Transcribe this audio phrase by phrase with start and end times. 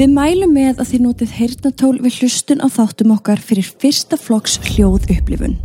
[0.00, 4.54] Við mælum með að þið notið heyrnatól við hlustun á þáttum okkar fyrir fyrsta flokks
[4.64, 5.58] hljóð upplifun.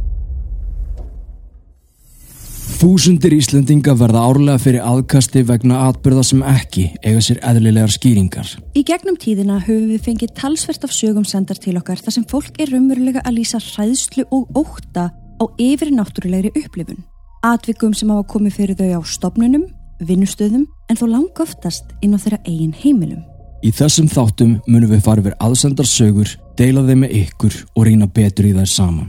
[2.75, 8.49] Þúsundir Íslendinga verða árlega fyrir aðkasti vegna atbyrða sem ekki eiga sér eðlilegar skýringar.
[8.75, 12.59] Í gegnum tíðina höfum við fengið talsvert af sögum sendar til okkar þar sem fólk
[12.59, 16.99] er raunverulega að lýsa hræðslu og óta á yfir náttúrulegri upplifun.
[17.47, 19.63] Atvikum sem hafa komið fyrir þau á stopnunum,
[20.03, 23.23] vinnustöðum en þó lang oftast inn á þeirra eigin heimilum.
[23.65, 26.29] Í þessum þáttum munum við fara yfir aðsendar sögur,
[26.59, 29.07] deila þeim með ykkur og rýna betur í þær saman.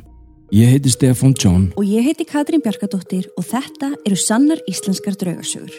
[0.55, 5.74] Ég heiti Stefan John Og ég heiti Katrín Bjarkadóttir og þetta eru sannar íslenskar draugasögur.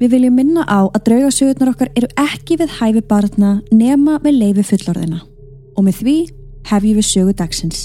[0.00, 4.64] Við viljum minna á að draugasögurnar okkar eru ekki við hæfi barna nema með leifi
[4.72, 5.20] fullorðina.
[5.78, 6.16] Og með því
[6.70, 7.82] hefjum við sögu dagsins.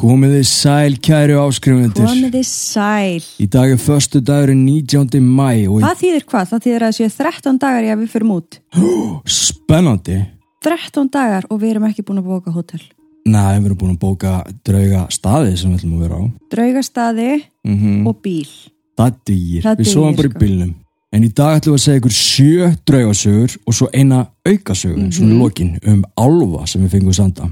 [0.00, 2.06] Komið þið sæl kæru áskrifundur.
[2.06, 3.24] Komið þið sæl.
[3.42, 5.18] Í dag er förstu dagurinn 19.
[5.20, 6.46] mæ og Það þýðir hvað?
[6.52, 8.60] Það þýðir að séu 13 dagar í að við förum út.
[9.40, 10.22] spennandi.
[10.64, 12.80] 13 dagar og við erum ekki búin að bóka hótel.
[13.26, 16.22] Nei, við erum búin að bóka drauga staði sem við ætlum að vera á.
[16.54, 17.30] Draugastadi
[17.68, 18.48] Mm og bíl.
[18.96, 19.60] Það dýr.
[19.64, 20.38] Það Við dugir, svoðum bara í sko.
[20.40, 20.72] bílnum.
[21.12, 25.10] En í dag ætlum við að segja ykkur sjö draugasögur og svo eina aukasögur, mm
[25.12, 27.50] svona í lokin, um álfa sem við fengum senda.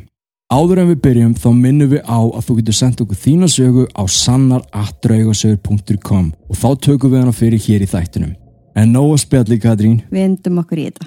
[0.48, 3.84] Áður en við byrjum þá minnum við á að þú getur sendt okkur þína sögu
[3.92, 8.32] á sannar.draugasögur.com og þá tökum við hana fyrir hér í þættinum.
[8.78, 9.98] En nóg að spjalli, Katrín.
[10.08, 11.04] Við endum okkur í þetta.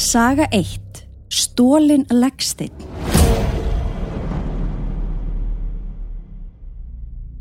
[0.00, 1.05] Saga 1.
[1.36, 2.72] Stólin leggsteinn.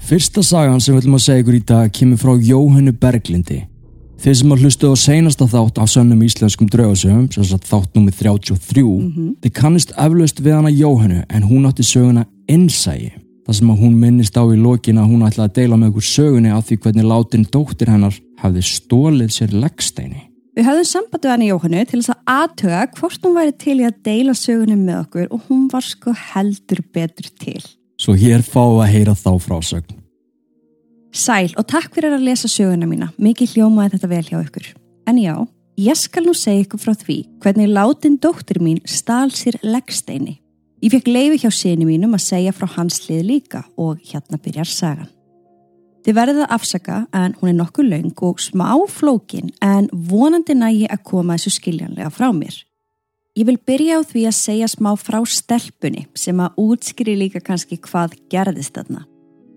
[0.06, 3.62] Fyrsta sagan sem við ætlum að segja ykkur í dag kemur frá Jóhannu Berglindi.
[4.20, 8.20] Þeir sem að hlustu á seinasta þátt af sönnum íslenskum draugasögum, sem sagt þátt nummið
[8.20, 8.86] 33,
[9.46, 13.16] þið kannist eflaust við hana Jóhannu en hún átti söguna Innsæi.
[13.48, 16.12] Það sem að hún minnist á í lokin að hún ætlaði að deila með ykkur
[16.12, 20.35] sögunni af því hvernig látin dóttir hennar hafði stólið sér leggsteini.
[20.56, 23.88] Við höfðum sambandi hann í Jóhannu til þess að aðtöga hvort hún væri til í
[23.90, 27.60] að deila sögunum með okkur og hún var sko heldur betur til.
[28.00, 29.98] Svo hér fáum við að heyra þá frásögn.
[31.16, 33.12] Sæl og takk fyrir að lesa söguna mína.
[33.20, 34.72] Mikið hljómaði þetta vel hjá ykkur.
[35.12, 35.36] En já,
[35.80, 40.38] ég skal nú segja ykkur frá því hvernig látin dóttir mín stál sér leggsteini.
[40.84, 44.72] Ég fekk leifi hjá sinni mínum að segja frá hans lið líka og hérna byrjar
[44.72, 45.12] sagan.
[46.06, 50.86] Þið verðið að afsaka en hún er nokkuð löng og smá flókin en vonandi nægi
[50.94, 52.60] að koma þessu skiljanlega frá mér.
[53.36, 57.80] Ég vil byrja á því að segja smá frá stelpunni sem að útskýri líka kannski
[57.82, 59.02] hvað gerðist þarna.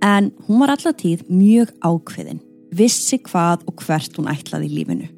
[0.01, 2.41] En hún var allatíð mjög ákveðin,
[2.73, 5.13] vissi hvað og hvert hún ætlaði í lífinu.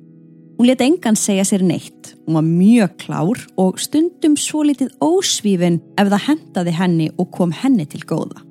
[0.58, 5.78] Hún let engan segja sér neitt, hún var mjög klár og stundum svo litið ósvífin
[5.94, 8.42] ef það hendaði henni og kom henni til góða.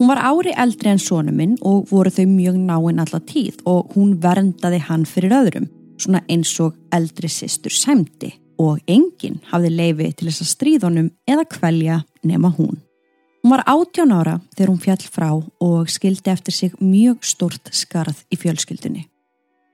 [0.00, 3.90] Hún var ári eldri en sonu minn og voru þau mjög náinn alla tíð og
[3.92, 5.66] hún verndaði hann fyrir öðrum,
[6.00, 8.30] svona eins og eldri sýstur sæmdi
[8.64, 12.80] og enginn hafði leifi til þess að stríðunum eða kvelja nema hún.
[13.44, 18.24] Hún var átján ára þegar hún fjall frá og skildi eftir sig mjög stort skarð
[18.32, 19.04] í fjölskyldunni.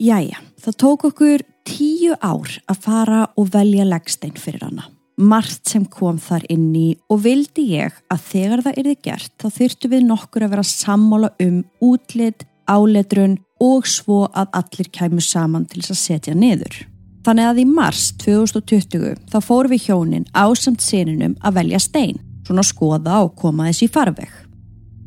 [0.02, 4.90] Jæja, það tók okkur tíu ár að fara og velja leggstein fyrir hana.
[5.16, 9.46] Margt sem kom þar inn í og vildi ég að þegar það yrði gert þá
[9.54, 15.64] þyrtu við nokkur að vera sammála um útlit, áletrun og svo að allir kæmu saman
[15.64, 16.76] til þess að setja niður.
[17.24, 22.60] Þannig að í mars 2020 þá fórum við hjónin ásamt sininum að velja stein, svona
[22.60, 24.30] að skoða og koma þessi í farveg.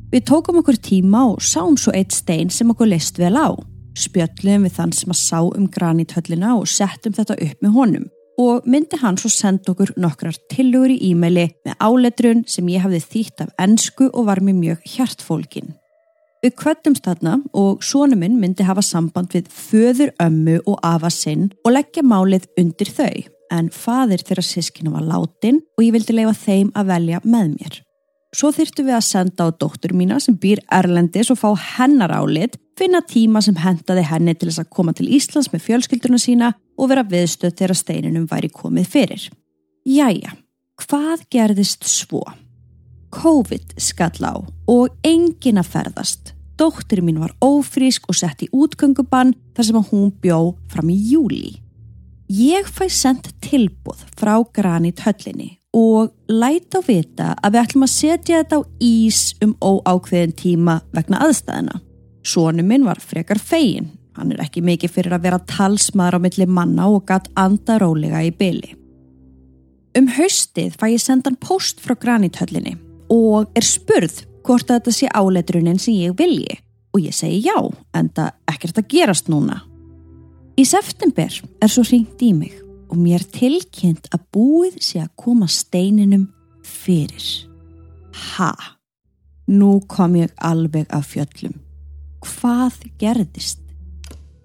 [0.10, 3.54] Við tókum okkur tíma og sáum svo eitt stein sem okkur leist vel á.
[3.94, 8.68] Spjöllum við þann sem að sá um granithöllina og settum þetta upp með honum og
[8.70, 13.44] myndi hann svo senda okkur nokkrar tilugur í e-maili með áletrun sem ég hafði þýtt
[13.46, 15.74] af ennsku og var mér mjög hjartfólkin.
[16.40, 21.50] Við kvöttumst þarna og sonu minn myndi hafa samband við föður ömmu og afa sinn
[21.66, 26.38] og leggja málið undir þau en fadir þeirra sískinu var látin og ég vildi leifa
[26.46, 27.80] þeim að velja með mér.
[28.30, 32.60] Svo þyrftu við að senda á dóttur mína sem býr Erlendis og fá hennar álit,
[32.78, 36.92] finna tíma sem hendaði henni til þess að koma til Íslands með fjölskylduna sína og
[36.92, 39.26] vera viðstöð þegar steininum væri komið fyrir.
[39.86, 40.34] Jæja,
[40.80, 42.24] hvað gerðist svo?
[43.12, 44.36] COVID skall á
[44.70, 46.36] og engin að ferðast.
[46.60, 50.40] Dóttir mín var ófrísk og sett í útgöngubann þar sem hún bjó
[50.72, 51.58] fram í júli.
[52.30, 57.94] Ég fæ sendt tilbúð frá Granit höllinni og læt á vita að við ætlum að
[57.94, 61.80] setja þetta á ís um óákveðin tíma vegna aðstæðina.
[62.26, 63.90] Sónu minn var frekar fegin.
[64.18, 68.32] Hann er ekki mikið fyrir að vera talsmaður á milli manna og gatt andarólega í
[68.36, 68.74] byli.
[69.98, 72.76] Um haustið fæ ég sendan post frá granithöllinni
[73.14, 76.60] og er spurð hvort þetta sé áleitrunin sem ég vilji
[76.94, 77.58] og ég segi já
[77.94, 79.62] en það ekkert að gerast núna.
[80.60, 82.58] Í september er svo ringt í mig
[82.90, 86.28] og mér tilkynnt að búið sé að koma steininum
[86.66, 87.28] fyrir.
[88.36, 88.52] Ha?
[89.50, 91.56] Nú kom ég alveg af fjöllum.
[92.26, 93.59] Hvað gerðist?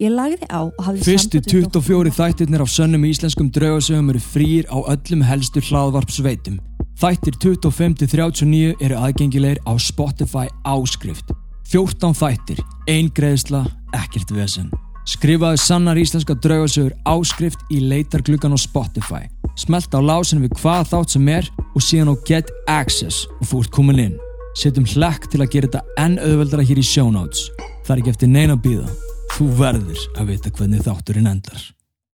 [0.05, 4.21] Ég lagði á og hafði Fyrstu samband við 24 þættirnir af sönnum íslenskum draugasögum eru
[4.21, 6.59] frýr á öllum helstu hlaðvarpsveitum.
[7.01, 11.33] Þættir 25-39 eru aðgengilegir á Spotify áskrift.
[11.73, 12.61] 14 þættir,
[12.91, 13.63] ein greiðsla,
[13.97, 14.69] ekkert vesen.
[15.09, 19.25] Skrifaðu sannar íslenska draugasögur áskrift í leitargluggan á Spotify.
[19.57, 23.73] Smelt á lásin við hvað þátt sem er og síðan á Get Access og ert
[23.73, 24.21] komin inn.
[24.53, 27.49] Setjum hlekk til að gera þetta enn auðveldara hér í show notes.
[27.89, 28.93] Það er ekki eftir neina að býða.
[29.33, 31.63] Þú verður að vita hvernig þátturinn endar.